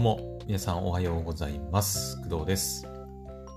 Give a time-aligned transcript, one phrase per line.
[0.00, 2.16] どうも、皆さんおはようございます。
[2.22, 2.88] 工藤です。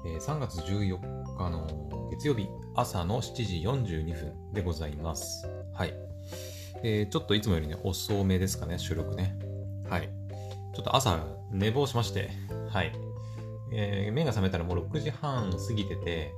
[0.05, 0.99] えー3月14
[1.37, 5.47] 日の月曜日、朝の7時42分でございます。
[5.73, 5.93] はい。
[6.83, 9.39] えーちょっといつもよりね、遅めですかね、収録ね。
[9.89, 10.09] はい。
[10.75, 11.17] ちょっと朝、
[11.49, 12.29] 寝坊しまして、
[12.67, 12.91] はい。
[13.71, 16.33] えー目が覚めたらもう6時半過ぎてて、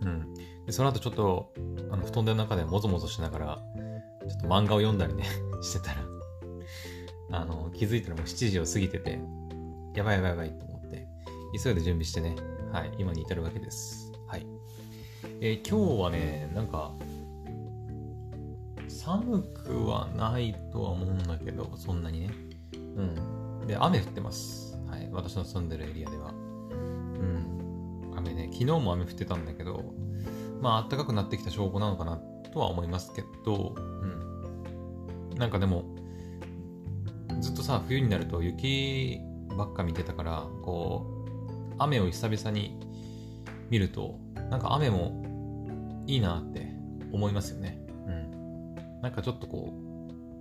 [0.00, 0.32] うん。
[0.64, 1.52] でその後ちょっと、
[1.90, 3.58] あの、布団の中でもぞもぞしながら、
[4.26, 5.24] ちょっと漫画を読んだりね、
[5.60, 6.00] してたら、
[7.30, 9.20] あの、気づいたらもう7時を過ぎてて、
[9.94, 11.06] やばいやばいやばいと思って、
[11.62, 12.36] 急いで準備してね、
[12.72, 14.12] はい、今に至るわけです。
[14.26, 14.46] はい。
[15.40, 16.92] えー今日はね、なんか、
[18.88, 22.30] 寒くはないとは思うんだけど、そんなにね。
[22.96, 23.66] うん。
[23.66, 24.76] で、雨降ってます。
[24.86, 25.08] はい。
[25.12, 26.30] 私の住んでるエリアでは。
[26.30, 28.12] うん。
[28.16, 29.94] 雨ね、昨日も雨降ってたんだけど、
[30.60, 32.16] まあ、暖かくなってきた証拠なのかな
[32.52, 35.34] とは思いますけど、うん。
[35.36, 35.84] なんかでも、
[37.40, 39.20] ずっとさ、冬になると雪
[39.56, 42.78] ばっか見てたから、こう、雨を久々に
[43.70, 44.18] 見ると、
[44.50, 45.22] なんか雨も
[46.06, 46.66] いいなって
[47.12, 47.78] 思いますよね。
[48.06, 48.74] うん。
[49.02, 49.72] なんかちょっとこ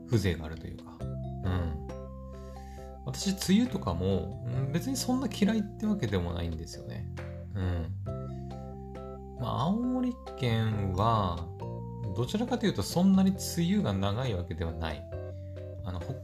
[0.06, 0.98] う、風情があるというか。
[1.02, 1.88] うん。
[3.06, 7.08] 私、梅雨とかも、別にそんな嫌いってわけでもないんですよね。
[7.56, 7.94] うん。
[9.40, 11.48] まあ、青森県は、
[12.16, 13.40] どちらかというとそんなに梅
[13.76, 15.07] 雨が長いわけではない。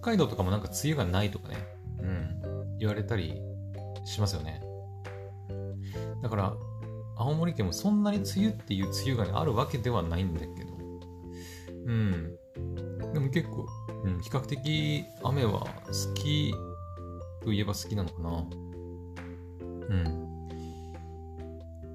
[0.04, 1.56] 北海道とかもなんか梅雨がないとかね、
[2.02, 3.42] うん、言われたり
[4.04, 4.62] しますよね。
[6.22, 6.54] だから、
[7.16, 10.54] 青森県もそんなに梅雨っていう梅雨が、ね、あるわけではないんだけど、
[11.86, 12.36] うん。
[13.14, 13.66] でも結構、
[14.04, 16.54] うん、比較的雨は好き
[17.42, 18.46] といえば好きなのかな。
[19.62, 20.04] うん。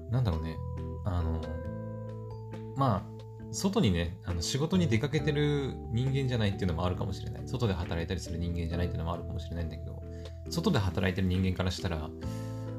[0.09, 0.57] なんだろうね。
[1.05, 1.39] あの、
[2.75, 3.18] まあ、
[3.51, 7.41] 外にね、あの仕事に出かけてる人間じゃないっていうのもあるかもしれない。
[7.47, 10.01] 外で働いたりする人間じゃないっていうのもあるかもしれないんだけど、
[10.49, 12.09] 外で働いてる人間からしたら、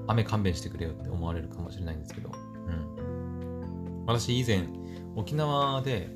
[0.06, 4.05] 雨勘弁してくれよって思われるかもしれないんですけど、うん。
[4.06, 4.64] 私以前、
[5.17, 6.08] 沖縄で、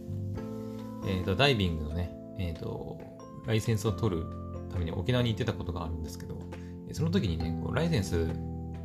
[1.06, 2.98] えっ、と、ダイビングのね、えっ、と、
[3.46, 4.24] ライセンスを取る
[4.70, 6.38] ために沖縄に行ってたことがあるんですけど、
[6.92, 8.28] その時にね、こうライセンス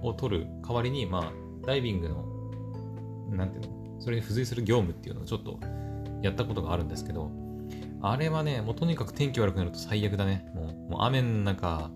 [0.01, 1.33] を取る代わりに、まあ、
[1.65, 2.25] ダイビングの、
[3.29, 5.59] なんていうの、それに付随する業務っていうのをちょっと
[6.21, 7.31] やったことがあるんですけど、
[8.01, 10.49] あれはね、もうとにかく天気悪くなると最悪だね。
[10.55, 11.91] もうもう雨の中、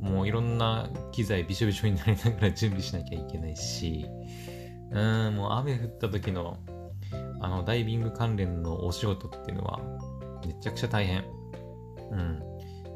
[0.00, 4.06] もういろんな機材びしょびしょになりながら準備しなきゃいけないし、
[4.90, 6.58] うーん、もう雨降った時の、
[7.40, 9.80] あの、ダイビング関連のお仕事っていうのは、
[10.46, 11.24] めちゃくちゃ大変。
[12.10, 12.42] うん。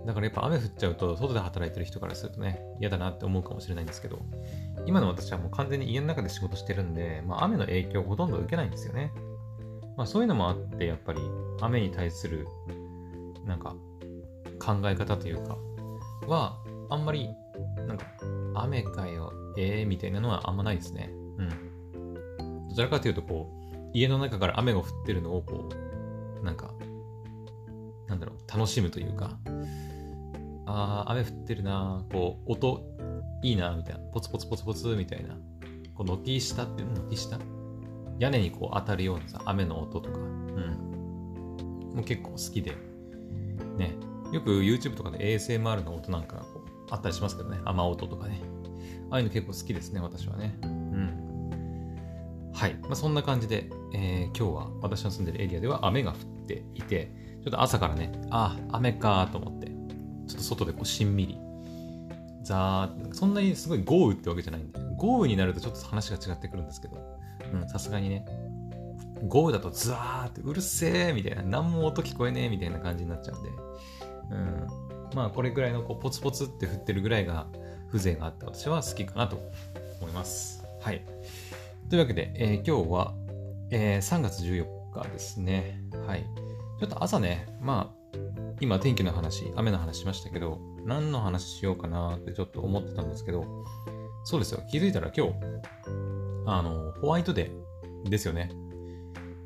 [0.06, 4.18] だからやっぱ雨降っちゃうと、外で働いてる人からするとね、嫌だなって思うかもしれないんですけど、
[4.86, 9.12] 今の私はもう完全に家の中で仕事してるんで、まあ、雨の影響をほとんど受けないんですよね。
[9.96, 11.20] まあ、そういうのもあって、やっぱり
[11.60, 12.46] 雨に対する、
[13.44, 13.76] なんか、
[14.58, 15.56] 考え方というか、
[16.26, 16.58] は、
[16.90, 17.28] あんまり、
[17.86, 18.06] なんか、
[18.54, 21.10] 雨かよ、ええー、みたいなのはあんまないですね。
[21.38, 22.68] うん。
[22.68, 25.68] どちらかというと、こう、家の中から雨が降ってるのを、こ
[26.40, 26.72] う、なんか、
[28.08, 29.38] なんだろう、楽しむというか、
[30.66, 32.82] ああ、雨降ってるなこう、音、
[33.42, 34.00] いいなみたいな。
[34.12, 35.36] ポツポツポツポツみたいな。
[35.94, 37.38] こう、軒下って軒下？
[38.18, 40.18] 屋根にこう当たるようなさ、雨の音とか。
[40.18, 41.90] うん。
[41.94, 42.72] もう結構好きで。
[43.76, 43.96] ね。
[44.32, 47.58] よく YouTube とかで ASMR の音なんかこうあったりしますけどね。
[47.64, 48.40] 雨音とかね。
[49.10, 50.58] ああいうの結構好きですね、私はね。
[50.62, 52.50] うん。
[52.54, 52.74] はい。
[52.82, 57.12] まあ、そんな感じで、えー今日は私の住んでるエリアでは雨が降っていて、
[57.42, 59.71] ちょっと朝からね、ああ、雨かと思って、
[60.26, 61.38] ちょっと外でこうしんみり
[62.42, 66.96] ザーそんなにすごい豪雨ってわけじゃないんで、豪雨になるとちょっと話が違ってくるんですけど、
[67.52, 68.24] うん、さすがにね、
[69.28, 73.50] 豪雨だとザーってうるせえみたいな、何も音聞こえねえみたいな感じになっちゃうんで、
[74.30, 74.66] うん、
[75.14, 77.46] まあこれぐらいのこうポツポツって降ってるぐらいが
[77.92, 79.38] 風情があって私は好きかなと
[80.00, 80.64] 思います。
[80.80, 81.04] はい。
[81.88, 83.14] というわけで、えー今日は、
[83.70, 85.80] えー3月14日ですね。
[86.06, 86.24] はい。
[86.80, 88.01] ちょっと朝ね、まあ、
[88.60, 93.44] 今天気の話、雨の話しましたけど、何の話しようかなってちょっと思ってたんですけど、
[94.24, 95.32] そうですよ、気づいたら今日、
[96.46, 98.50] あの、ホワイトデーですよね。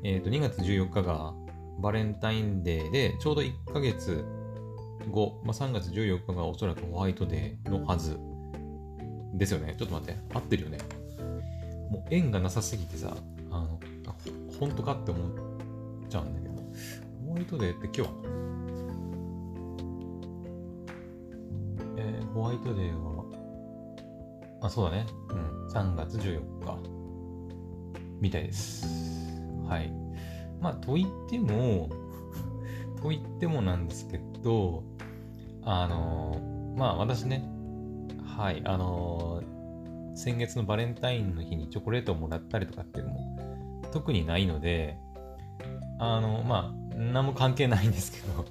[0.03, 1.33] えっ、と、2月14日が
[1.79, 4.23] バレンタインデーで、ちょうど1ヶ月
[5.09, 8.19] 後、まあ、3月14日がおそらくホワイトデーのはず
[9.33, 9.75] ですよね。
[9.77, 10.77] ちょっと待って、合ってるよね。
[11.89, 13.15] もう縁がなさすぎてさ、
[13.51, 14.15] あの、あ
[14.59, 15.31] 本当かって思っ
[16.09, 16.55] ちゃうんだけど、
[17.25, 18.46] ホワイトデーって今日
[22.37, 23.25] ホワイトデーは、
[24.61, 25.07] あ、そうだね。
[25.31, 26.77] うん、3月14日。
[28.21, 28.85] みたいです。
[29.67, 29.91] はい。
[30.61, 31.89] まあ、と言っても、
[33.01, 34.83] と言ってもなんですけど、
[35.63, 37.43] あの、まあ私ね、
[38.23, 39.41] はい、あの、
[40.13, 44.99] 先月のバレンタインの日にチョコレートをもらったりとかっていうのも特にないので、
[45.97, 48.45] あの、まあ、何も関係ないんですけど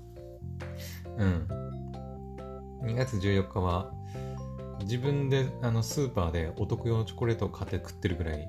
[1.19, 1.66] うん。
[2.87, 3.93] 2月14日は、
[4.83, 8.49] 自分であのスーパーでお得用のチョコレートを買って食ってるぐらい、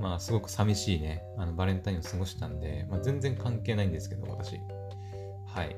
[0.00, 4.60] まあすごく寂しいね、あのバレンタインを過ごしたんで、まあ、全然関係ないんですけど、私。
[5.46, 5.76] はい。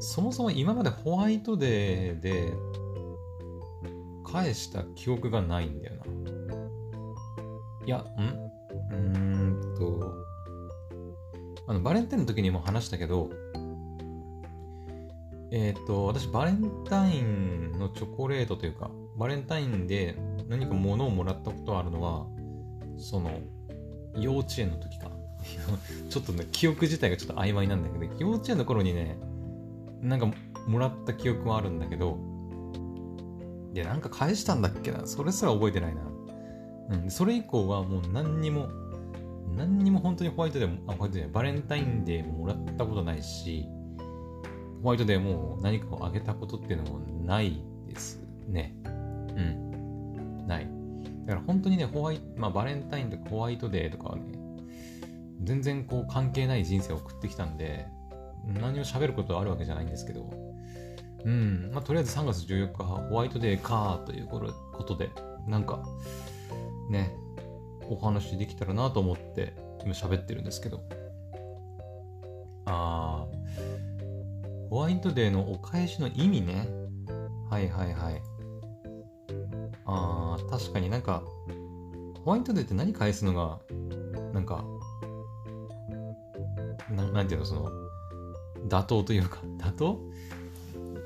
[0.00, 2.52] そもそも今までホワイトデーで
[4.24, 6.04] 返した記憶がないんだよな。
[7.86, 8.02] いや、ん？
[8.02, 10.14] うーんと、
[11.66, 13.30] あの、バレンタインの時にも話したけど、
[15.50, 20.16] えっ、ー、と、私、バレンタインのチョコレートというか、バレンタインで
[20.48, 22.26] 何か物をもらったことあるのは、
[22.98, 23.30] その、
[24.16, 25.10] 幼稚園の時か。
[26.10, 29.18] ちょっとね、記憶自体がちょっと曖昧なんだけど、幼稚園の頃にね、
[30.02, 30.30] なんか
[30.66, 32.18] もらった記憶もあるんだけど、
[33.74, 35.06] いや、なんか返したんだっけな？
[35.06, 36.02] それすら覚えてないな。
[36.90, 37.10] うん。
[37.10, 38.68] それ以降はもう何にも、
[39.56, 43.68] 何にも本当にホワイトデーも、あ、ホワイトデー、バレンタインデーももらったことないし、
[44.82, 48.74] ホワイトデーもう何かをあげたことっていうのもないですね。
[48.84, 50.46] うん。
[50.46, 50.68] ない。
[51.26, 54.22] だから本当にね、ホワイト、まあバレンタインとかホワイトデーとかはね、
[55.42, 57.86] 全然こう関係ない人生を送ってきたんで、
[58.46, 60.30] 何を喋ることはあるわけじゃないんですけど、
[61.24, 64.40] うん、まあとりあえず3月14日ホワイトデーかというこ
[64.84, 65.10] とで、
[65.46, 65.82] なんか、
[66.90, 67.12] ね、
[67.90, 69.54] お話できたらなと思って
[69.84, 70.82] 今喋ってるんですけど、
[72.64, 73.67] あー、
[74.70, 76.68] ホワイトデーのお返しの意味ね。
[77.48, 78.22] はいはいはい。
[79.86, 81.22] あー、確かになんか、
[82.24, 83.60] ホワイトデーって何返すのが、
[84.34, 84.64] なんか、
[86.90, 87.70] ななんていうの、その、
[88.68, 90.00] 妥当というか、 妥当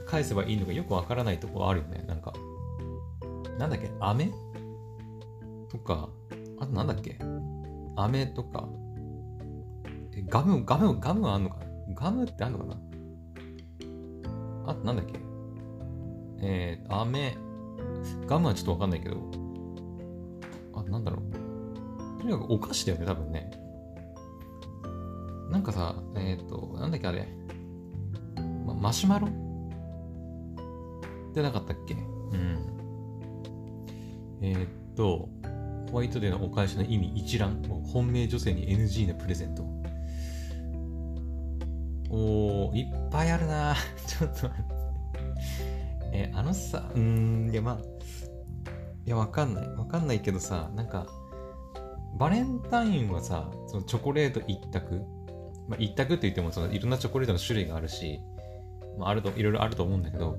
[0.07, 2.05] 返せばいいのかよくわからないところあるよね。
[2.09, 2.33] なんか、
[3.59, 4.33] なんだっけ飴？
[5.69, 6.09] とか、
[6.59, 7.17] あとなんだっけ？
[7.97, 8.69] 飴とか、
[10.15, 11.59] え、ガム、ガム、ガムあんのか
[11.95, 12.77] ガムってあんのかな？
[14.73, 15.19] あなんだっけ？
[16.41, 17.37] えー、飴、
[18.27, 19.17] ガムはちょっとわかんないけど、
[20.75, 22.21] あ、なんだろう。
[22.21, 23.51] とにかくお菓子だよね、多分ね。
[25.51, 27.29] なんかさ、えっ、ー、と、なんだっけあれ。
[28.67, 29.29] ま、マシュマロ？
[29.29, 29.31] っ
[31.35, 31.95] てなかったっけ？
[31.95, 32.59] うん。
[34.41, 35.29] えー、と、
[35.91, 37.63] ホワイトデーのお返しの意味一覧。
[37.93, 39.63] 本命女性に NG のプレゼント。
[42.13, 43.75] おー、いっぱいあるな
[44.07, 44.75] ちょっと待って。
[46.13, 47.79] え、あのさ、うーん、いや、まあ、
[49.07, 49.69] いや、わかんない。
[49.71, 51.07] わかんないけどさ、なんか、
[52.19, 55.03] バレンタインはさ、そのチョコレート一択
[55.69, 58.21] まあ、一択って言ってもそのいろんなチョコレートの種類があるし、
[58.99, 60.37] まあ、あると、いろいろあると思うんだけど、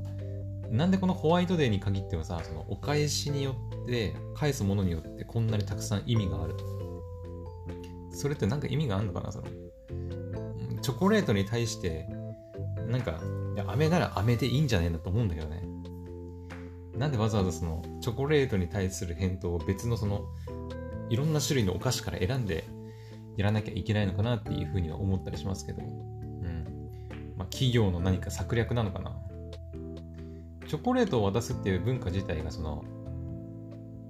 [0.69, 6.55] なんでこのホワイトデーに限ってはさ、そのお返しによって、返すものによってこんなにたくさん意味がある。
[8.11, 9.47] それってなんか意味があるのかなその、
[10.83, 12.07] チョコレートに対して、
[12.87, 13.19] なんか、
[13.55, 15.63] や、飴なら飴でいいんじゃねえんだと思うんだけどね。
[16.97, 20.25] なんでわざわざその、チョコレートに対する返答を別のその、
[21.09, 22.65] いろんな種類のお菓子から選んで
[23.37, 26.89] やらなきゃいけないのかなっていうふうには思ったりしますけど、うん。
[27.37, 29.15] まあ、企業の何か策略なのかな。
[30.67, 32.83] チョコレートを渡すっていう文化自体がその、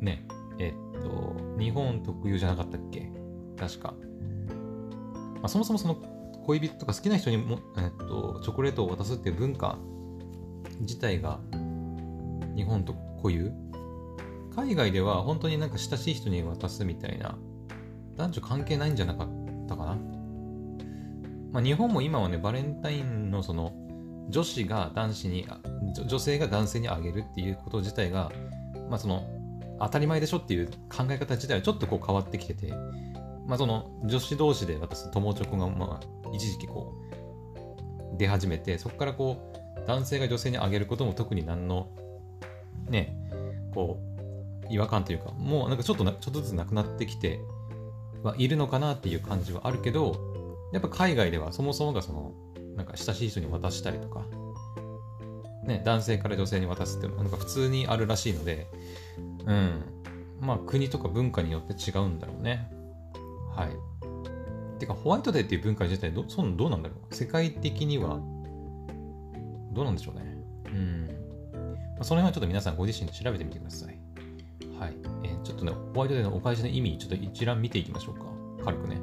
[0.01, 0.25] ね、
[0.59, 3.11] えっと、日本特有じゃなかったっけ？
[3.57, 3.93] 確か。
[5.35, 5.95] まあ、そもそもその
[6.45, 9.77] 恋人とか好きな人にも、えっと、チョコレートを渡すっていう文化
[10.81, 11.39] 自体が
[12.55, 13.51] 日本と固有。
[14.55, 17.35] 海外では本当になんか親しい人に渡すみたいな
[18.15, 19.27] 男女関係ないんじゃなかっ
[19.67, 19.97] たかな。
[21.51, 23.73] まあ日本も今はねバレンタインのその
[24.29, 25.47] 女子が男子に
[26.05, 28.31] 女性が男性にあげるっていうこと自体が
[28.89, 29.25] まあその
[29.79, 32.73] 当たり前でしょっていう考え方自体はちょっとこう変わってきてて
[33.47, 36.93] まあその女子同士で渡す友チョコがまあ一時期こ
[38.13, 39.37] う出始めてそこからこ
[39.77, 41.87] う男性が女性にあげることも特に何の
[42.89, 43.15] ね
[43.73, 43.99] こ
[44.69, 47.39] う違和感というかもうなんかちょっとちょっとずつなくなってきて
[48.23, 50.15] はいるのかなっていう感じはあるけど
[50.71, 52.33] やっぱ海外ではそもそもがその
[52.75, 54.23] なんか親しい人に渡したりとか
[55.65, 58.67] ね男性から女性に渡すっていうのはなんか普通にあるらしいので
[59.45, 59.83] うん。
[60.39, 62.69] まあ国とか文化によって違うんだろうね。
[63.55, 63.69] はい
[64.79, 67.15] てか、ホワイトデーっていう文化自体ど、そのどうなんだろう？
[67.15, 68.19] 世界的には、
[69.71, 70.37] どうなんでしょうね？
[70.65, 71.07] うん。
[71.95, 73.97] まあ、その辺はちょっと皆さんご自身で調べてみてください。
[74.79, 74.93] はい。
[75.23, 78.25] えー、ちょっとね、ホワイトデーのお返しの意味、ちょっと一覧見ていきましょうか。
[78.65, 78.97] 軽くね。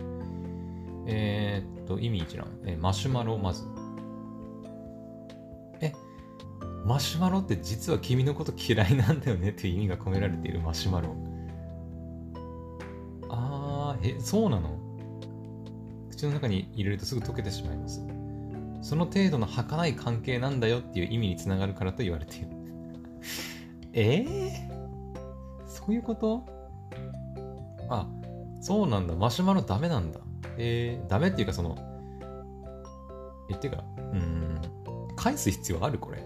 [1.06, 2.48] えー、っと、意味一覧。
[2.64, 3.64] えー、マシュマロ、まず。
[5.80, 5.94] え、
[6.84, 11.16] マシュマロって実は君のこと嫌いなんだよねっていう意味が込められているマシュマロ。
[14.02, 14.78] え、そうなの？
[16.10, 18.04] 口の中に入れるとすぐ溶けてしまいます。
[18.82, 22.48] その程度の儚い関係なんだよっていう意味につながるからと言われている。
[23.92, 24.24] え？
[24.24, 26.44] ー、そういうこと？
[27.88, 28.08] あ、
[28.60, 29.14] そうなんだ。
[29.14, 30.20] マシュマロダメなんだ。
[30.56, 31.76] えー、ダメっていうかその、
[33.50, 34.60] え、っていうか、うん、
[35.16, 36.22] 返す必要あるこれ？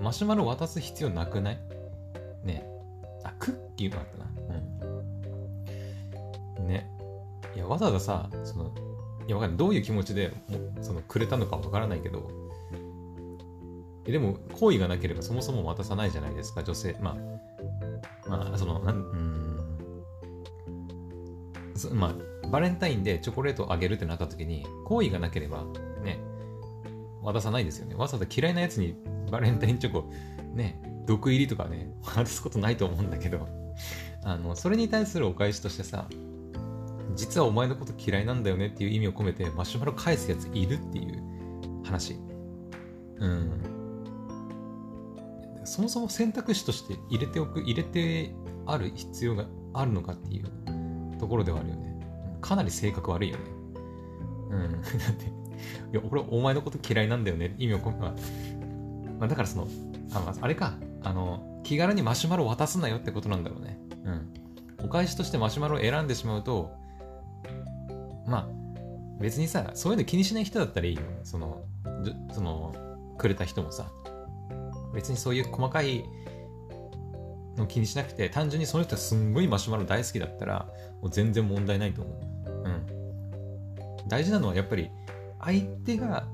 [0.00, 1.58] マシュマロ渡す必要なくない？
[2.44, 2.64] ね
[3.24, 4.27] あ、クッキーもあったな。
[7.58, 8.72] いや、わざわざさ、その、
[9.26, 9.58] いや、わかんない。
[9.58, 12.30] どういう気持ちでもそのくれたのかわからないけど、
[14.06, 16.96] えでも、好意がなければそもそも渡さないじゃないですか、女性。
[17.00, 17.16] ま
[18.28, 18.98] あ、まあ、その、なん、う
[21.94, 25.64] ん、まあ、バレンタインでチョコレートをあげるってなった時に、好意がなければ、
[26.04, 26.20] ね、
[27.24, 27.96] 渡さないですよね。
[27.96, 28.94] わざわざ嫌いなやつに
[29.32, 30.08] バレンタインチョコ、
[30.54, 33.48] ね、毒入りとかね、渡すことないと思うんだけど、
[34.22, 36.06] あの、それに対するお返しとしてさ、
[37.18, 41.20] 実はお前のこと嫌いなんだよねっていう意味を込めてマシュマロ返すやついるっていう
[41.84, 42.16] 話。
[43.16, 43.60] うん。
[45.64, 48.32] そもそも選択肢として入れておく、入れて
[48.66, 52.00] ある必要があるのかっていうところではあるよね。
[52.40, 53.42] かなり性格悪いよね。
[54.50, 54.70] うん。
[54.78, 54.80] だっ
[55.14, 55.28] て、い
[55.94, 57.56] や、俺お前のこと嫌いなんだよね。
[57.58, 58.14] 意味を込め、ま
[59.22, 59.66] あ、だからその、
[60.12, 63.80] あまあ、あれか、あの、気軽にマシュマロ渡すなよってことなんだろうね。
[64.04, 64.32] うん。
[64.84, 66.70] お返しとしてマシュマロを選んでしまうと、
[68.28, 68.48] まあ、
[69.20, 71.02] 別にさ、そういうの気にしない人だったらいいよ。
[71.24, 71.64] その、
[72.32, 72.74] その、
[73.16, 73.90] くれた人もさ。
[74.94, 76.04] 別にそういう細かい
[77.56, 80.68] の気にしなくて、単純にその人はすんごいマシュマロ大好きだったら、
[81.00, 82.48] もう全然問題ないと思う。
[82.64, 84.08] うん。
[84.08, 84.90] 大事なのはやっぱり、
[85.40, 86.26] 相手が、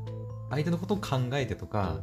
[0.50, 2.00] 相手のことを考えてとか、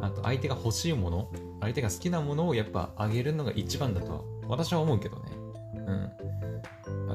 [0.00, 5.32] あと相手が欲しいもの、相手が好きなものをやっぱあげるのが一番だと私は思うけどね。
[5.86, 6.12] うん。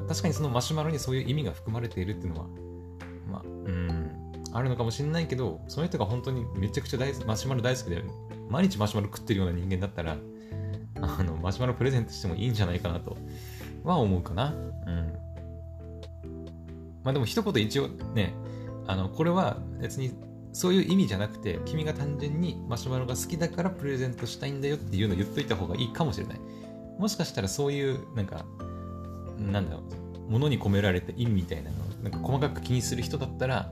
[0.08, 2.48] 確かにそのマシュマロにそういう意味が含まれているっていうのは、
[3.30, 4.12] まあ、うん、
[4.54, 8.04] あるのかもしれないけど、その人が本当にめちゃくちゃ大マシュマロ大好きで、
[8.50, 10.18] 毎日マシュマロ食ってるような人間だったら、
[11.02, 13.18] あの、マシュマロプレゼントしてもいいんじゃないかなと
[13.84, 14.54] は思うかな。
[14.54, 15.14] うん。
[17.04, 18.34] まあでも一言一応ね、
[18.88, 20.12] あの、これは別に
[20.52, 26.40] そういう意味じゃなくて、君が単純にマシュマロが好きだからプレゼントしたいんだよっていうのを言っといた方がいいかもしれない。
[26.98, 28.46] もしかしたらそういう、なんか、
[29.40, 29.84] なんだろ
[30.28, 33.72] う、ものに込められた意味みたいなのなんか細かく気にする人だったら、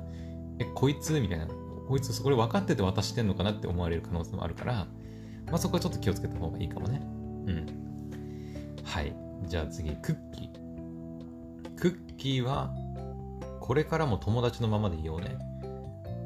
[0.59, 1.47] え、こいつみたいな、
[1.87, 4.87] こいつそこで分かってて渡してんのかなって思われる可能性もあるから、
[5.45, 7.01] まあそこはちょっと気をつけた方がいいかもね。
[7.47, 7.65] うん。
[8.83, 9.15] はい。
[9.45, 11.75] じゃあ次、クッキー。
[11.79, 12.73] クッキーは、
[13.61, 15.37] これからも友達のままでいようね。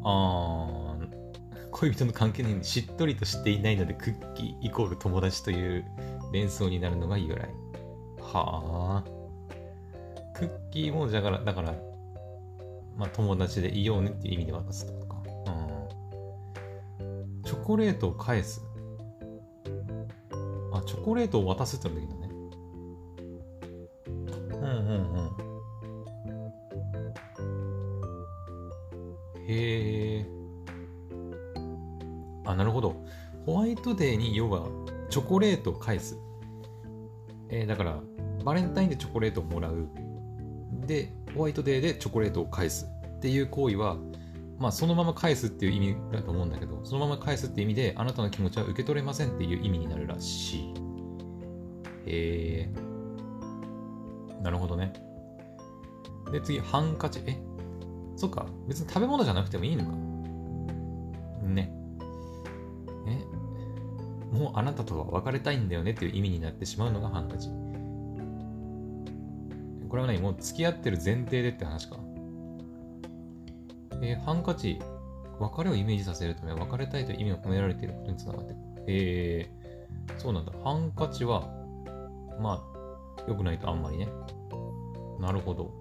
[0.03, 5.85] あー、恋人の関係にしっとりとしていないので、クッキーイコール友達という
[6.33, 7.49] 連想になるのが由来。
[8.19, 9.20] はあ。
[10.33, 11.73] クッキーも、だから、だから、
[12.97, 15.21] まあ、友達でいようねっていう意味で渡すとか。
[16.99, 17.43] うん。
[17.43, 18.61] チョコレートを返す。
[20.71, 22.33] あ、チョコレートを渡すってのできるんだね。
[24.51, 25.31] うんうんうん。
[29.47, 30.25] へえ。
[32.45, 32.95] あ、なるほど。
[33.45, 34.67] ホワイトデーに要は
[35.09, 36.17] チョコレートを返す。
[37.49, 37.99] えー、だから、
[38.45, 39.87] バレンタインでチョコレートをもらう。
[40.91, 43.95] で、ホワイトデーでチョコレートを返すっていう行為は、
[44.59, 50.73] まあ、そのまま返すっていう意味だと思うんだけど、そのまま返すって意味で、あなたの気持ちは受け取れませんっていう意味になるらしい。
[52.07, 54.41] へえー。
[54.41, 54.91] なるほどね。
[56.33, 57.21] で、次、ハンカチ。
[57.25, 57.39] え？
[58.17, 58.45] そっか。
[58.67, 59.91] 別に食べ物じゃなくてもいいのか。
[61.47, 61.73] ね。
[63.07, 64.35] え？
[64.37, 67.47] もうあなたとは別れたいんだよねっていう意味になってしまうのがハンカチ。
[69.91, 70.19] これは何？
[70.19, 71.97] もう付き合ってる前提でって話か。
[74.01, 74.79] えー、ハンカチ、
[75.37, 78.61] 別れをイメージさせるため、別れたいという意味が込められていることにつながっている。
[78.87, 80.53] えー、そうなんだ。
[80.63, 81.41] ハンカチは、
[82.39, 84.07] まあ、良くないとあんまりね。
[85.19, 85.73] なるほど。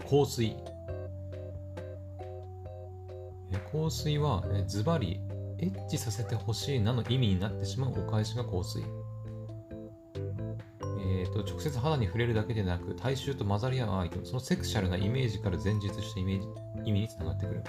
[0.00, 0.54] 香水。
[3.72, 5.18] 香水は、えズバリ、
[5.60, 8.84] エッチさせてほしいなの意味になってしまうお返しが香水。
[11.36, 16.48] と直接肌に触れるだけでなく大衆と混ざり合う相手そのセクシャルなイメージから前述したイメージ
[16.84, 17.64] 意味につながってくる。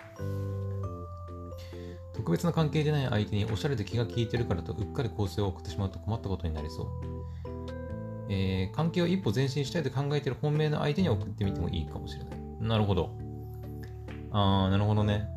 [2.13, 6.87] 特別な関係でない相手におしゃれで気が利いてるからとうっかり構成を送ってしまうと困ったことになりそう、
[8.27, 12.39] えー、関係を一歩前進したいと考えている本命の相手に送ってみてもいいかもしれない。
[12.59, 13.11] なるほど。
[14.31, 15.27] あーなるほどね。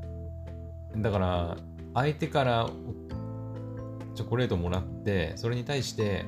[0.96, 1.56] だから
[1.94, 2.70] 相手から
[4.14, 6.24] チョコレートもらって、それに対して、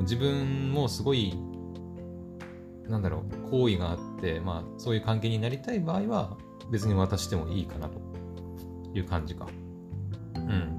[0.00, 1.34] 自分もすごい、
[2.88, 6.36] なんだろう、好意があって、まあ、そういう関係になりたい場合は、
[6.70, 8.00] 別に渡してもいいかなと
[8.94, 9.46] いう感じか。
[10.34, 10.78] うん。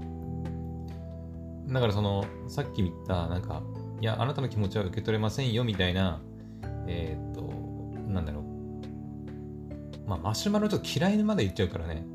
[1.67, 3.63] だからその、さっき言った、なんか、
[4.01, 6.21] いや、あなたの気持ちは受け取れませんよみたいな、
[6.87, 7.43] えー、っと、
[8.09, 8.43] なんだろう。
[10.07, 12.05] まあ、マシュマロちょっと嫌いまで言っちゃうからね。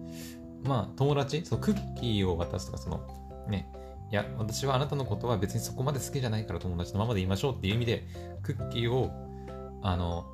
[0.65, 3.01] まあ、友達、そのクッキーを渡すとか、その、
[3.49, 3.71] ね、
[4.11, 8.07] いや、私はあなたのことは別にそこまで好きじゃないから友達のままで言いましょうっていう意味で、
[8.43, 9.11] クッキーを、
[9.83, 10.27] あの、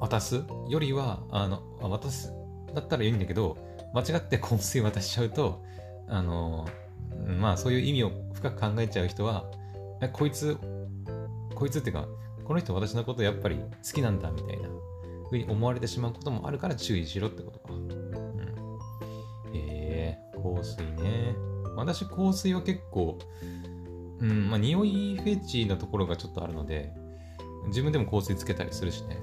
[0.00, 2.32] 渡すよりは、あの、渡す、
[2.74, 3.56] だったらいいんだけど、
[3.94, 5.64] 間違って香水渡しちゃうと、
[6.08, 6.66] あの、
[7.38, 9.44] まあそういう意味を深く考えちゃう人は、
[10.02, 10.58] え、こいつ、
[11.54, 12.06] こいつっていうか、
[12.44, 14.68] この人私のことやっぱり好きなんだみたいな
[15.30, 17.72] ふうに思われてしまうこともあるから注意しろってことか。
[17.72, 18.00] うん。
[19.54, 21.53] えー、香水ね。
[21.76, 23.18] 私香水は結構、
[24.20, 26.92] うん、まあ匂いフェチなところがちょっとあるので、
[27.66, 29.18] 自分でも香水つけたりするしね。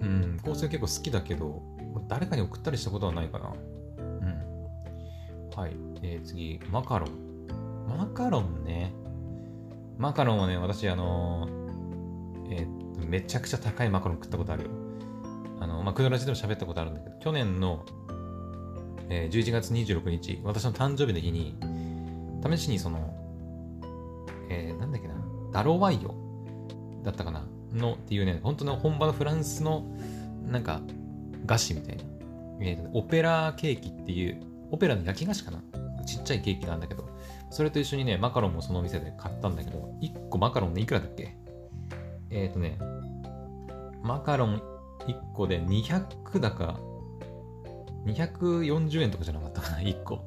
[0.00, 0.06] うん。
[0.06, 1.62] うん、香水は結構好きだけど、
[2.08, 3.52] 誰かに送ったりしたことはないかな。
[3.98, 5.56] うん。
[5.56, 5.76] はい。
[6.02, 7.46] えー、次、マカロン。
[7.88, 8.92] マカロンね。
[9.98, 14.70] マカロンはね、私、あのー、えー、っと、めちゃくちゃ高いマカロン食ったことあるよ。
[15.60, 17.84] あの、まあ、クドラジでも喋ったことあるんだけど、去年の、
[19.08, 21.56] えー、11月26日、私の誕生日の日に、
[22.42, 23.14] 試しにその、
[24.50, 25.14] えー、なんだっけな、
[25.52, 26.14] ダロワイヨ
[27.02, 29.84] だったかなのっていうね、本当の本場のフランスの、
[30.46, 30.80] なんか、
[31.46, 32.04] 菓子みたいな。
[32.60, 35.58] えー、オペラケーキっていう、オペラの焼き菓子かな
[36.04, 37.08] ちっちゃいケーキなんだけど、
[37.50, 41.36] それと一緒にね、マカロンもその店で買ったんだけど、1個マカロンでいくらだっけ
[42.30, 42.78] えっ、ー、とね、
[44.02, 44.62] マカロン
[45.06, 46.78] 1個で200だか、
[48.06, 50.26] 240円とかじゃなかったかな、1個。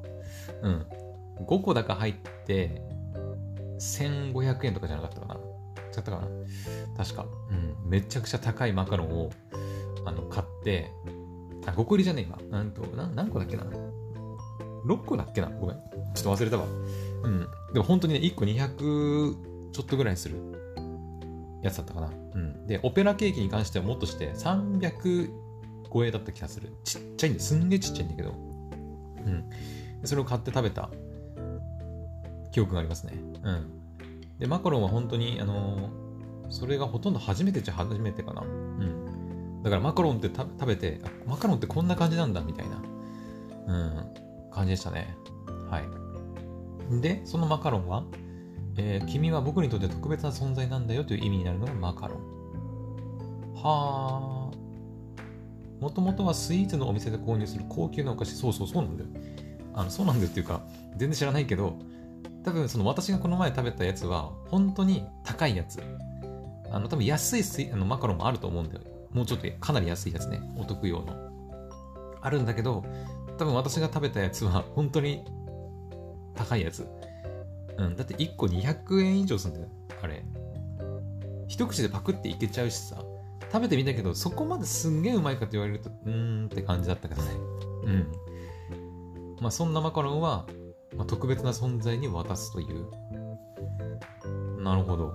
[0.62, 0.86] うん。
[1.46, 2.14] 5個だか入っ
[2.46, 2.82] て、
[3.78, 5.34] 1500円とかじゃなかったかな。
[5.34, 6.28] 違ったかな
[6.96, 7.26] 確か。
[7.50, 7.90] うん。
[7.90, 9.30] めちゃくちゃ高いマカロンを、
[10.04, 10.90] あの、買って、
[11.66, 12.38] あ、5個入りじゃねえわ。
[12.50, 15.76] なんと、な何個だっけな ?6 個だっけなごめん。
[16.14, 16.64] ちょっと忘れたわ。
[17.22, 17.46] うん。
[17.72, 20.36] でも本当にね、1個200ちょっとぐらいする
[21.62, 22.10] やつだったかな。
[22.34, 22.66] うん。
[22.66, 25.30] で、オペラケーキに関してはもっとして300
[25.92, 26.72] 超えだった気がする。
[26.84, 28.30] ちっちゃいんですんげえちっちゃいんだけど。
[28.30, 28.34] う
[29.30, 29.50] ん。
[30.04, 30.90] それを買って食べた
[32.52, 33.14] 記憶がありますね。
[33.42, 33.78] うん。
[34.38, 38.42] で、マカロンは本当に、あのー、それがほとんど初めてじゃ初めてかな。
[38.42, 39.62] うん。
[39.62, 42.82] だからマカロンって食べて、マカロンってこんな感じなんだみたいな、
[43.66, 45.16] うん、感じでしたね。
[45.68, 47.00] はい。
[47.00, 48.04] で、そのマカロンは、
[48.76, 53.54] えー、君は僕にとって特別な存在なんだよという意味になるのがマカロン。
[53.54, 54.37] はあ。
[55.80, 58.34] もともとはスイーツのお店で購入する高級なお菓子。
[58.34, 59.10] そうそうそうなんだよ。
[59.74, 60.62] あのそうなんだよっていうか、
[60.96, 61.78] 全然知らないけど、
[62.44, 65.80] 多分その私がこの前食べたやつは、本当に高いやつ。
[66.70, 68.80] あの、多分安いスイあのマカロンもあると思うんだよ。
[69.12, 70.40] もうちょっとかなり安いやつね。
[70.56, 71.14] お得用の。
[72.20, 72.84] あるんだけど、
[73.38, 75.24] 多分私が食べたやつは本当に
[76.34, 76.86] 高いやつ。
[77.76, 77.96] うん。
[77.96, 79.68] だって1個200円以上するんだよ。
[80.02, 80.24] あれ。
[81.46, 82.96] 一口でパクっていけちゃうしさ。
[83.52, 87.30] 食べてみたけど、そこまですんげえうまいかって言われると、うーんって感じだったけどね。
[87.84, 88.12] うん。
[89.40, 90.46] まあそんなマカロンは、
[90.96, 92.86] まあ、特別な存在に渡すという。
[94.62, 95.14] なるほど。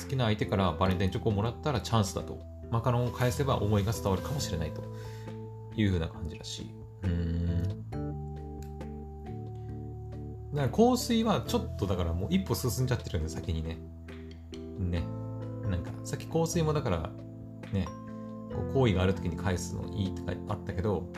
[0.00, 2.38] 好きな相手からバレンタインチョコをもらったらチャンスだと。
[2.70, 4.82] マカロンを返せば思いが伝わるかもしれないと
[5.76, 6.74] いうふうな感じらしい。
[7.02, 7.62] うん。
[10.54, 13.78] だから香水はちょっとだからもう一歩進んじゃってるんで先にね。
[14.78, 15.02] ね。
[16.12, 17.10] さっき香水もだから、
[17.72, 17.88] ね、
[18.74, 21.10] 好意がある時に返すのいいとかあったけど、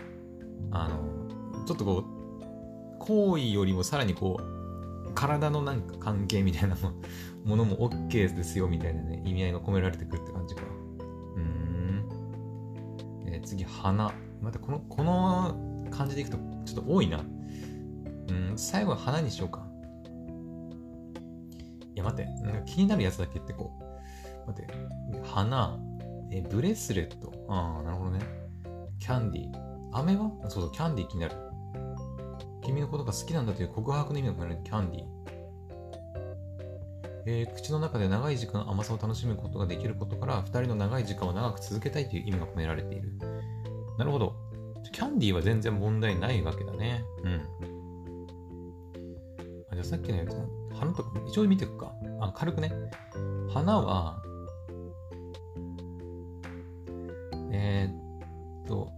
[0.71, 6.77] あの、ちょっとこう、好意よりもさらにこう、体のなんか関係みたいな
[7.45, 10.63] ものも OK ですよみたいなね、意味合いが込められてくるって感じか。
[11.39, 12.09] うん。
[13.27, 14.15] えー、次、花。
[14.41, 17.19] またこの、この感じでいくとちょっと多いな。
[17.19, 19.67] うん、最後は花にしようか。
[21.97, 22.29] いや、待って、
[22.67, 23.84] 気になるやつだけ言ってこう。
[24.53, 24.67] って、
[25.25, 25.79] 花、
[26.31, 27.33] え、ブレスレット。
[27.49, 28.21] ああ、なるほどね。
[28.99, 29.65] キャンディー。
[29.93, 30.31] 飴は？
[30.49, 31.35] そうそう、キャンディー気になる。
[32.63, 35.05] 君のことが好きなんだという告白の意味が込められるキャンディー。
[37.27, 43.19] えー、口の中で長い時間甘さを楽しむことができることから、二人の長い時間を長く続けたいという意味が込められている。
[43.99, 44.35] なるほど。
[44.93, 47.03] キャンディーは全然問題ないわけだね。
[47.23, 47.41] うん
[49.71, 49.75] あ。
[49.75, 50.37] じゃあさっきのやつ、
[50.75, 51.93] 花とか一応見ていくか。
[52.21, 52.73] あ、軽くね。
[53.49, 54.23] 花は、
[57.55, 58.91] えー、っと、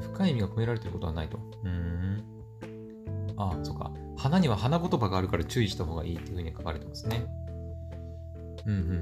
[0.00, 1.36] 深深い意味が込められていることはないと。
[1.36, 2.24] うーん。
[3.36, 3.92] ああ、そうか。
[4.16, 7.26] 花には花言葉があるから注意した方がいいっていうふうに書かれてますね。
[8.66, 8.94] うんうんう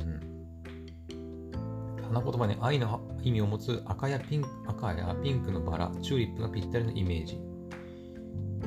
[2.03, 2.05] ん。
[2.09, 7.41] 花言葉に愛の意味を持つ赤やピンク赤やピンクのバラ、チューリップがぴったりのイメージ。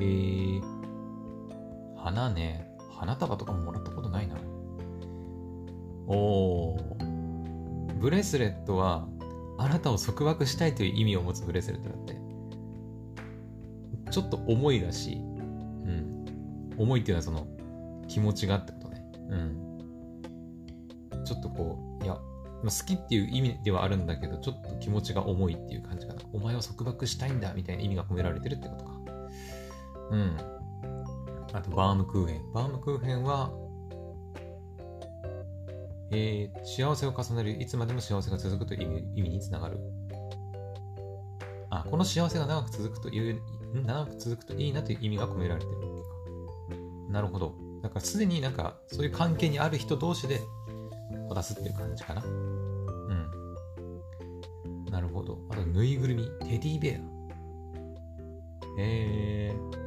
[0.00, 0.62] ー、
[1.96, 2.66] 花ね。
[2.90, 4.34] 花束とかももらったことないな。
[6.08, 7.07] おー。
[7.98, 9.08] ブレスレットは、
[9.58, 12.16] あなたを束縛したいという意味を持つブレスレットだって。
[14.10, 15.16] ちょっと重いらしい。
[15.16, 16.74] うん。
[16.78, 17.46] 重いっていうのはその、
[18.06, 19.04] 気持ちがってことね。
[19.30, 21.24] うん。
[21.24, 26.20] ちょっとこう、いや、好きっていう意味ではあるんだけど、ちょっと気持ちが重いっていう感じかな。
[26.32, 28.92] お前を束縛したいんだみたいな意味が込められてるってことか。
[30.10, 30.36] うん。
[31.52, 32.52] あと、バームクーヘン。
[32.52, 33.50] バームクーヘンは、
[36.10, 39.78] えー、幸せを重ねる、いつまでも幸せが続くという意味につながる。
[41.70, 43.42] あ、この幸せが長く続くという、
[43.84, 45.76] 長く続くといいなという意味が込められてる。
[47.10, 47.54] なるほど。
[47.82, 50.40] だからすでになんか、そういう関係にある人同士で
[51.28, 52.22] 渡すっていう感じかな。
[52.24, 53.30] うん。
[54.90, 55.38] なるほど。
[55.50, 57.00] あと、ぬいぐるみ、テディベア。
[58.80, 59.78] えー。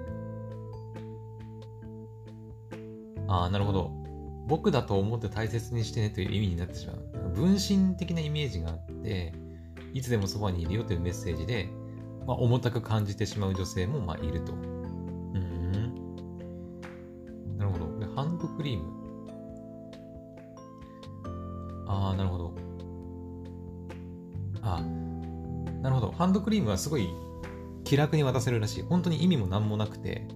[3.27, 4.00] ああ、なるほど。
[4.47, 6.97] 僕だと思って大切にしてねという意味になってしまう。
[7.33, 9.33] 分身的なイメージがあって、
[9.93, 11.69] いつでもそばにいるよというメッセージで、
[12.25, 14.53] まあ、重たく感じてしまう女性もまあいると。
[14.53, 15.71] うん。
[17.57, 17.99] なるほど。
[17.99, 19.01] で、ハンドクリーム。
[21.87, 22.53] ああ、なるほど。
[24.61, 24.81] あ、
[25.81, 26.11] なるほど。
[26.11, 27.09] ハンドクリームはすごい
[27.83, 28.83] 気楽に渡せるらしい。
[28.83, 30.27] 本当に意味も何もなくて、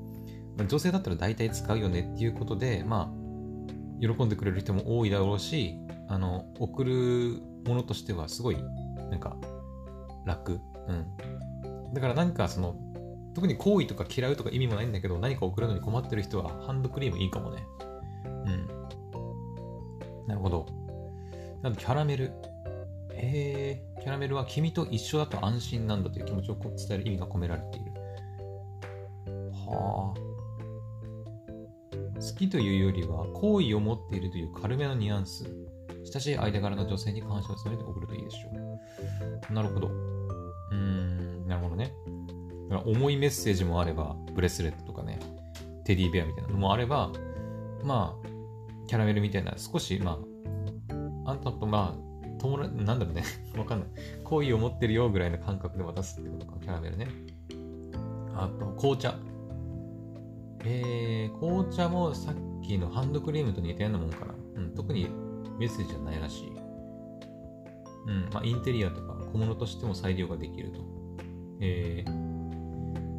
[0.58, 3.15] まあ、女性だったら大体使うよねっていうことで、まあ、
[4.00, 5.78] 喜んでくれる人も多いだろうし、
[6.08, 8.58] あの、送るものとしてはすごい、
[9.10, 9.38] なんか、
[10.26, 10.60] 楽。
[10.88, 11.94] うん。
[11.94, 12.76] だから何かその、
[13.34, 17.66] 特に好意とか嫌うとか意味もないんだけど、何か送るのに困ってる人はハンドクリームいいかもね。
[18.46, 20.28] うん。
[20.28, 20.66] なるほど。
[21.62, 22.32] なんキャラメル
[23.14, 23.82] へ。
[23.98, 27.92] え、キャラメルは君と一緒だと安心なんだという気持ちを伝える意味が込められている。
[29.68, 30.25] はあ。
[32.36, 35.46] 好きというよりは好意を持っているという軽めのニュアンス。
[36.12, 38.50] 親しい間柄の女性に感謝を伝えて送るといいでしょ
[39.50, 39.54] う。
[39.54, 39.88] なるほど。
[39.88, 41.94] うーん、なるほどね。
[42.70, 45.18] だから重いメッセージもあれば、ブレスレットとかね、
[45.86, 47.10] テディベアみたいなのもあれば、
[47.86, 48.28] まあ、
[48.86, 50.20] キャラメルみたいな、少し、ま
[51.26, 53.24] あ、あんたとまあ、友達、なんだろうね、
[53.58, 53.90] わかんない。
[54.26, 57.08] 好意を持ってるよぐらいの感覚で渡すってことか、キャラメルね。
[58.36, 59.16] あと、紅茶。
[60.66, 64.34] えー、紅茶もさっきのハンドクリームと似たようなもんかな。
[64.56, 65.08] うん、特に
[65.60, 66.50] メッセージじゃないらしい。
[68.08, 70.82] うん、まあ、インテリアとか小物としても再利用ができると。
[71.62, 72.12] えー、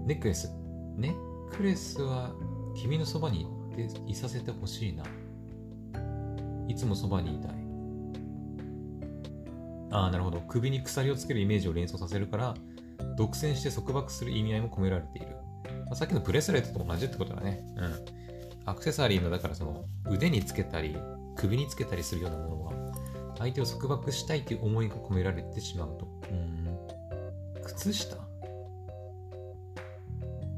[0.06, 0.50] ネックレス。
[0.96, 2.32] ネックレスは
[2.74, 3.46] 君のそばに
[4.06, 5.04] いさせてほしいな。
[6.68, 7.52] いつもそばにいたい。
[9.92, 10.40] ああ、なるほど。
[10.40, 12.54] 首に鎖をつけるイメージを連想させるから、
[13.16, 15.37] 独占して束縛する意味合いも込められている。
[15.87, 17.64] まあ、さっきのブレスレットと同じってことだね。
[17.77, 17.94] うん。
[18.66, 20.96] アクセサリーの、だからその、腕につけたり、
[21.37, 22.72] 首につけたりするようなものは、
[23.38, 26.09] 相手を束縛したいという思いが込められてしまうと。
[26.31, 26.79] うん。
[27.62, 28.16] 靴下？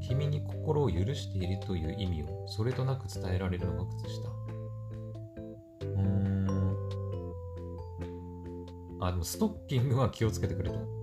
[0.01, 4.29] 君に心を許しているという意味をそれとなく伝えられるのが靴下。
[5.85, 6.47] うん。
[9.01, 10.98] あ、でもストッキングは気をつけてくれと。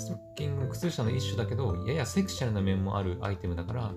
[0.00, 3.92] ストッキング、靴下の一種だけど、ややセクシャルな面もあるアイテムだから、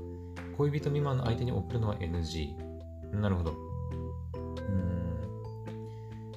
[0.57, 2.49] 恋人未満の相手に送るのは NG。
[3.13, 3.53] なるほど。
[3.53, 3.55] う
[4.37, 5.21] ん。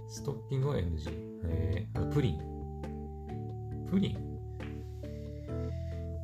[0.08, 1.10] ストッキングは NG。
[1.46, 2.38] えー、プリン。
[3.90, 4.16] プリン？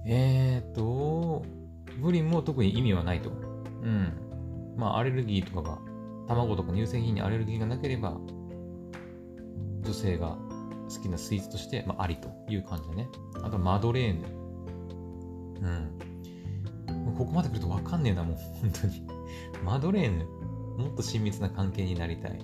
[0.07, 1.45] えーと、
[2.01, 3.31] プリンも特に意味はないと。
[3.31, 3.33] う
[3.89, 4.13] ん。
[4.77, 5.79] まあ、アレルギーとかが、
[6.29, 8.17] 卵とか乳製品にアレルギーがなければ、
[9.83, 10.39] 女性が
[10.95, 13.09] 好きなスイーツとして、まあ、ありという感じだね。
[13.43, 14.27] あと、マドレーヌ。
[15.63, 17.15] うん。
[17.17, 19.07] ここまで来るとわかんねえな、もう、本当に。
[19.65, 20.25] マドレーヌ。
[20.79, 22.41] もっと親密な関係になりたい。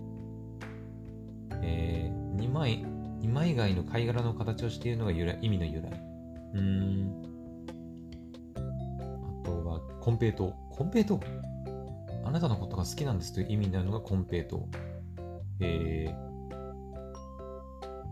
[1.63, 2.85] えー、2枚、
[3.21, 5.91] 2枚貝の貝殻の形をしているのが由来意味の由来。
[6.55, 7.23] うん。
[8.55, 10.55] あとは、コンペイトウ。
[10.71, 11.21] コンペイト？
[12.25, 14.69] あなたのことが好きなんですという意味になるのがコンペイト。
[15.61, 16.28] えー、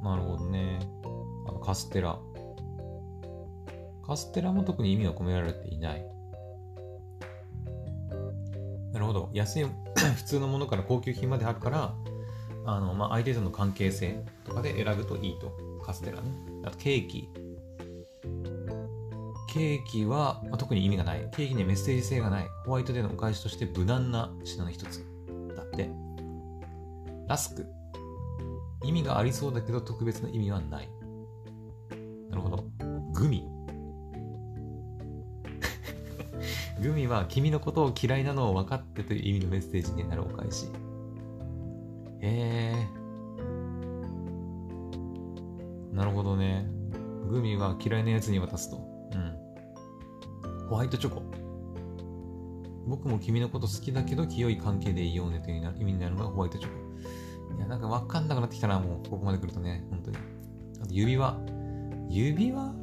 [0.06, 0.78] なるほどね。
[1.48, 2.18] あのカステラ。
[4.06, 6.06] カステラも特に意味は込められていない。
[8.92, 9.30] なるほど。
[9.32, 9.64] 安い、
[10.16, 11.94] 普通のものから高級品まであるから、
[12.64, 15.52] あの、まあ、相手との関係性とかで選ぶといいと。
[15.84, 16.30] カステラね。
[16.64, 17.28] あと、ケーキ。
[19.52, 21.28] ケーキは、まあ、特に意味がない。
[21.32, 22.46] ケーキにはメッセージ性がない。
[22.64, 25.04] ホワイトデーのお返しとして無難な品の一つ。
[25.56, 25.90] だって。
[27.28, 27.75] ラスク。
[28.86, 30.88] 意味がありそうだけど特別な意味はない。
[32.30, 32.64] なるほど。
[33.12, 33.48] グミ。
[36.82, 40.66] グミは君のことを嫌いなのを分かってという意味のメッセージになるお返し。
[42.20, 43.06] へえ。
[45.92, 46.68] なるほどね。
[47.28, 48.76] グミは嫌いなやつに渡すと。
[48.76, 50.68] うん。
[50.68, 51.22] ホワイトチョコ。
[52.86, 56.85] 僕も君のこと好きだけど清い関係でいようねという意味になるのがホワイトチョコ。
[57.54, 60.16] いや、なんかわかんなくなってきたな、もう、ここまで来るとね、本当に。
[60.82, 61.38] あと、指輪。
[62.08, 62.74] 指輪？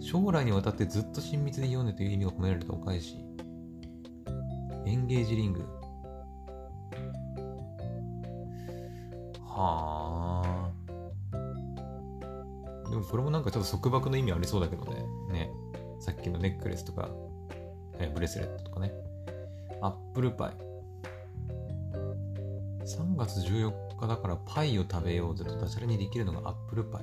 [0.00, 3.16] 将来にわたってずっと親密でいようねという意味が込められたお返し。
[4.86, 5.66] エンゲージリング。
[9.46, 10.70] はあ。
[12.90, 15.02] でもそれもなんかちょっと束縛の意味ありそうだけどね。
[15.32, 15.50] ね。
[16.00, 17.08] さっきのネックレスとか、
[18.14, 18.92] ブレスレットとかね。
[19.80, 20.63] アップルパイ。
[22.84, 27.02] 3月14日だからパイを食べようぜとダジャレにできるのがアップルパイ。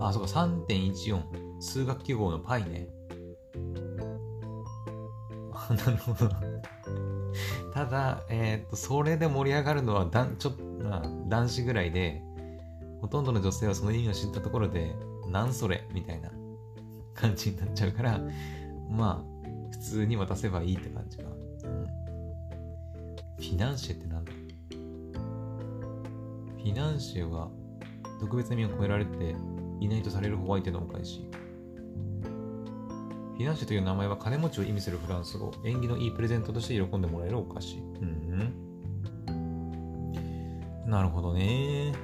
[0.00, 1.60] あ、そうか、3.14。
[1.60, 2.88] 数学記号のパイね。
[5.70, 6.28] なるほど。
[7.72, 10.62] ただ、えー、っと、それで盛り上がるのはだん、ちょっと、
[11.28, 12.22] 男子ぐらいで、
[13.00, 14.94] ほとんどの女性はその意味を知ったところで、
[15.28, 16.30] なんそれみたいな
[17.14, 18.20] 感じになっちゃうから、
[18.88, 21.24] まあ、普通に渡せばいいって感じか。
[21.24, 21.30] うん。
[21.30, 24.32] フィナンシェってなんだ？
[24.32, 27.50] フィナンシェは
[28.20, 29.34] 特別な意味を込められて
[29.80, 31.28] いないとされるホワイトのお返し。
[33.34, 35.52] フィナンシェという名前は金持ちを意味するフランス語。
[35.64, 37.78] 縁起のいいプレゼントとして喜んでもらえるお菓子。
[37.78, 38.54] うん。
[40.86, 41.94] なるほどね。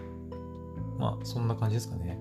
[0.99, 2.19] まあ、そんな感じですかね。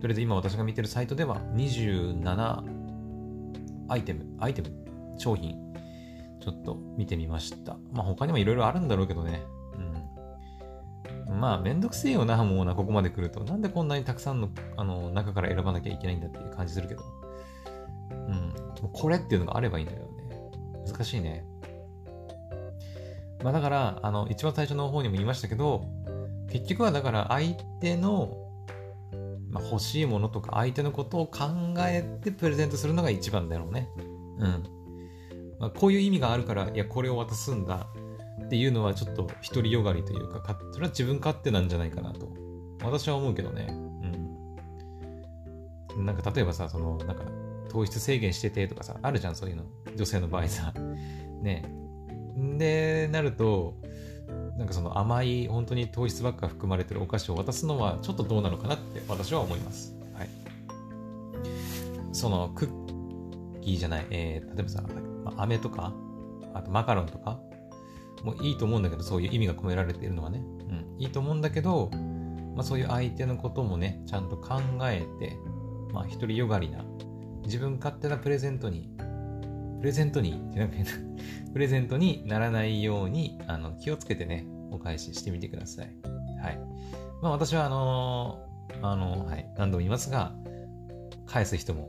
[0.00, 2.62] とりあえず今私が見てるサイトでは27
[3.88, 4.70] アイテム、アイテム、
[5.18, 5.54] 商品、
[6.42, 7.76] ちょっと見てみました。
[7.92, 9.42] まあ他にもいろいろあるんだろうけどね。
[11.28, 11.40] うん。
[11.40, 13.44] まあめんどくせえよな、もうな、ここまで来ると。
[13.44, 17.02] なんでこんなにたくさんのあの中から選ばなきゃいけないんだっていう感じするけど。
[18.10, 18.52] うん。
[18.92, 20.06] これっていうのがあればいいんだよね。
[20.86, 21.46] 難しいね。
[23.44, 25.84] まあだから、あの、一番最初の方にも言いましたけど、
[26.50, 28.36] 結局はだから相手の、
[29.50, 31.44] まあ、欲しいものとか相手のことを考
[31.78, 33.88] えてプレゼントするのが一番だろうね。
[34.38, 34.81] うん。
[35.62, 37.86] まあ、こういう意味があるから、いや、これを渡すんだ
[38.44, 42.28] っていうのはちょっと独りよがりというか、それは自分勝手なんじゃないかなと。
[42.82, 43.68] 私は思うけどね。
[45.96, 46.04] うん。
[46.04, 47.22] なんか例えばさ、その、なんか、
[47.68, 49.62] 糖質制限しててとかさ、あるじゃん、そういうの。
[49.94, 50.74] 女性の場合さ。
[51.40, 51.64] ね
[52.58, 53.76] で、なると、
[54.58, 59.94] なんかその甘い、本当に糖質ばっか含まれてるお菓子を渡すのはちょっとどうなのかなって私は思います。
[60.14, 60.28] はい。
[62.12, 62.81] そのクッ
[63.62, 64.82] キーじゃない、えー、例えばさ、
[65.24, 65.94] まあ、飴とか、
[66.54, 67.40] あとマカロンとか、
[68.22, 70.38] もういいと思うんだけど、そういう意味が込められているのはね。
[70.38, 70.96] うん。
[70.98, 71.90] いいと思うんだけど、
[72.54, 75.36] まあそういう相手のこともね、ちゃんと考えて、
[75.92, 76.84] まあ独りよがりな、
[77.44, 78.90] 自分勝手なプレゼントに、
[79.80, 80.40] プレゼントに、
[81.52, 85.96] プレゼントにならないように、あの、気をつけてね、お返ししてみてください。
[86.40, 86.60] はい。
[87.20, 90.34] まあ私はあのー、あのー、はい、何度も言いますが、
[91.26, 91.88] 返す人も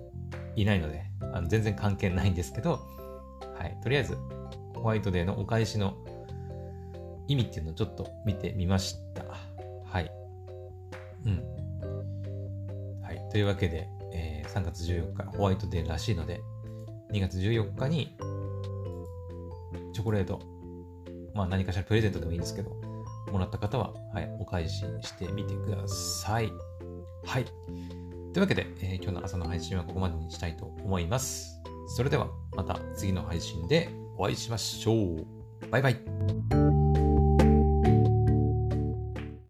[0.56, 2.82] いないので、あの全然関係ないんですけど、
[3.58, 4.18] はい、とりあえず、
[4.76, 5.96] ホワイトデーのお返しの
[7.28, 9.24] 意味っていうのをちょっと見てみました。
[9.86, 10.12] はい。
[11.26, 13.02] うん。
[13.02, 13.30] はい。
[13.32, 16.42] というわけで、えー、3月14日、ホワイトデーらしいので、
[17.12, 18.18] 2月14日に
[19.94, 20.40] チョコレート、
[21.34, 22.72] まあ何かしらプレゼントでもいいんですけど、
[23.32, 26.52] もらった方は、はい、お返ししてみてください。
[27.26, 27.46] はい。
[28.34, 31.62] というわけで、えー、今日の朝の配信はここまでにしたいと思います。
[31.88, 35.26] それではまた次の配信でお会いしましょう。
[35.70, 36.73] バイバイ。